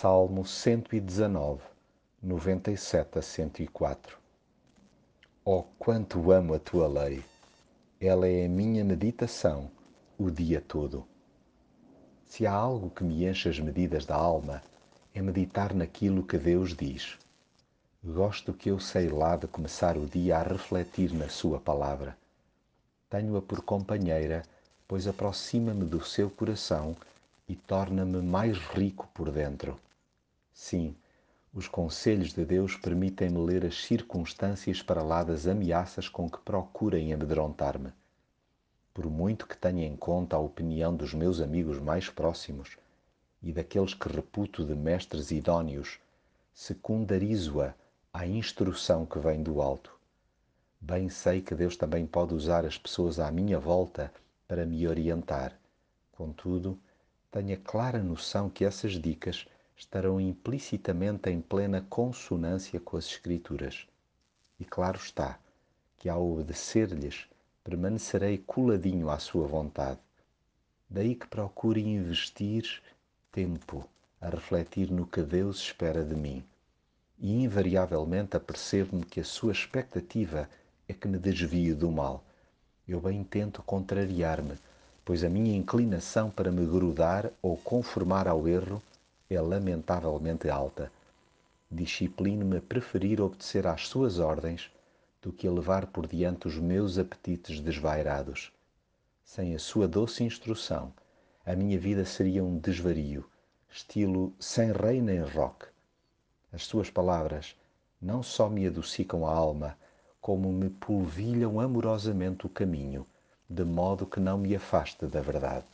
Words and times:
Salmo 0.00 0.46
119, 0.46 1.60
97 2.22 3.18
a 3.18 3.20
104 3.20 4.16
Oh, 5.44 5.64
quanto 5.78 6.32
amo 6.32 6.54
a 6.54 6.58
tua 6.58 6.88
lei! 6.88 7.22
Ela 8.00 8.26
é 8.26 8.46
a 8.46 8.48
minha 8.48 8.82
meditação 8.82 9.70
o 10.16 10.30
dia 10.30 10.58
todo. 10.66 11.04
Se 12.24 12.46
há 12.46 12.52
algo 12.54 12.88
que 12.88 13.04
me 13.04 13.26
enche 13.28 13.50
as 13.50 13.60
medidas 13.60 14.06
da 14.06 14.16
alma, 14.16 14.62
é 15.14 15.20
meditar 15.20 15.74
naquilo 15.74 16.22
que 16.22 16.38
Deus 16.38 16.74
diz. 16.74 17.18
Gosto 18.02 18.54
que 18.54 18.70
eu 18.70 18.80
sei 18.80 19.10
lá 19.10 19.36
de 19.36 19.46
começar 19.48 19.98
o 19.98 20.06
dia 20.06 20.38
a 20.38 20.42
refletir 20.42 21.12
na 21.12 21.28
Sua 21.28 21.60
palavra. 21.60 22.16
Tenho-a 23.10 23.42
por 23.42 23.60
companheira, 23.60 24.44
pois 24.88 25.06
aproxima-me 25.06 25.84
do 25.84 26.02
seu 26.02 26.30
coração 26.30 26.96
e 27.46 27.54
torna-me 27.54 28.22
mais 28.22 28.56
rico 28.56 29.06
por 29.12 29.30
dentro. 29.30 29.78
Sim, 30.52 30.94
os 31.52 31.66
conselhos 31.66 32.32
de 32.32 32.44
Deus 32.44 32.76
permitem-me 32.76 33.38
ler 33.38 33.66
as 33.66 33.82
circunstâncias 33.82 34.82
para 34.82 35.02
lá 35.02 35.24
das 35.24 35.46
ameaças 35.46 36.08
com 36.08 36.30
que 36.30 36.38
procurem 36.38 37.12
amedrontar-me. 37.12 37.92
Por 38.94 39.10
muito 39.10 39.46
que 39.46 39.56
tenha 39.56 39.86
em 39.86 39.96
conta 39.96 40.36
a 40.36 40.40
opinião 40.40 40.94
dos 40.94 41.12
meus 41.14 41.40
amigos 41.40 41.78
mais 41.80 42.08
próximos 42.08 42.76
e 43.42 43.52
daqueles 43.52 43.94
que 43.94 44.08
reputo 44.08 44.64
de 44.64 44.74
mestres 44.74 45.30
idôneos, 45.30 45.98
secundarizo-a 46.54 47.74
à 48.12 48.26
instrução 48.26 49.06
que 49.06 49.18
vem 49.18 49.42
do 49.42 49.62
alto. 49.62 49.98
Bem 50.80 51.08
sei 51.08 51.40
que 51.40 51.54
Deus 51.54 51.76
também 51.76 52.06
pode 52.06 52.34
usar 52.34 52.64
as 52.64 52.78
pessoas 52.78 53.18
à 53.18 53.30
minha 53.30 53.58
volta 53.58 54.12
para 54.46 54.66
me 54.66 54.86
orientar. 54.86 55.58
Contudo, 56.12 56.78
tenha 57.30 57.56
clara 57.56 58.02
noção 58.02 58.48
que 58.50 58.64
essas 58.64 58.92
dicas 58.92 59.46
estarão 59.80 60.20
implicitamente 60.20 61.30
em 61.30 61.40
plena 61.40 61.80
consonância 61.88 62.78
com 62.78 62.98
as 62.98 63.06
Escrituras. 63.06 63.86
E 64.58 64.64
claro 64.64 64.98
está 64.98 65.38
que, 65.96 66.06
ao 66.06 66.32
obedecer-lhes, 66.32 67.26
permanecerei 67.64 68.36
coladinho 68.36 69.08
à 69.08 69.18
sua 69.18 69.46
vontade. 69.46 69.98
Daí 70.88 71.14
que 71.14 71.26
procure 71.26 71.80
investir 71.80 72.82
tempo 73.32 73.88
a 74.20 74.28
refletir 74.28 74.90
no 74.90 75.06
que 75.06 75.22
Deus 75.22 75.56
espera 75.60 76.04
de 76.04 76.14
mim. 76.14 76.44
E 77.18 77.42
invariavelmente 77.42 78.36
apercebo-me 78.36 79.06
que 79.06 79.20
a 79.20 79.24
sua 79.24 79.52
expectativa 79.52 80.46
é 80.86 80.92
que 80.92 81.08
me 81.08 81.16
desvie 81.16 81.72
do 81.72 81.90
mal. 81.90 82.22
Eu 82.86 83.00
bem 83.00 83.24
tento 83.24 83.62
contrariar-me 83.62 84.58
pois 85.04 85.24
a 85.24 85.28
minha 85.28 85.56
inclinação 85.56 86.30
para 86.30 86.52
me 86.52 86.64
grudar 86.66 87.32
ou 87.42 87.56
conformar 87.56 88.28
ao 88.28 88.46
erro 88.46 88.82
é 89.30 89.40
lamentavelmente 89.40 90.50
alta. 90.50 90.90
Disciplino-me 91.70 92.56
a 92.56 92.60
preferir 92.60 93.20
obedecer 93.20 93.66
às 93.66 93.86
suas 93.86 94.18
ordens 94.18 94.70
do 95.22 95.32
que 95.32 95.46
a 95.46 95.52
levar 95.52 95.86
por 95.86 96.06
diante 96.06 96.48
os 96.48 96.56
meus 96.58 96.98
apetites 96.98 97.60
desvairados. 97.60 98.52
Sem 99.22 99.54
a 99.54 99.58
sua 99.58 99.86
doce 99.86 100.24
instrução, 100.24 100.92
a 101.46 101.54
minha 101.54 101.78
vida 101.78 102.04
seria 102.04 102.42
um 102.42 102.58
desvario, 102.58 103.24
estilo 103.68 104.34
sem 104.40 104.72
rei 104.72 105.00
nem 105.00 105.20
rock. 105.20 105.66
As 106.52 106.64
suas 106.64 106.90
palavras 106.90 107.56
não 108.02 108.22
só 108.22 108.48
me 108.48 108.66
adocicam 108.66 109.24
a 109.24 109.32
alma, 109.32 109.78
como 110.20 110.52
me 110.52 110.68
polvilham 110.68 111.60
amorosamente 111.60 112.46
o 112.46 112.50
caminho 112.50 113.06
de 113.48 113.64
modo 113.64 114.06
que 114.06 114.20
não 114.20 114.38
me 114.38 114.54
afaste 114.54 115.06
da 115.06 115.20
verdade. 115.20 115.66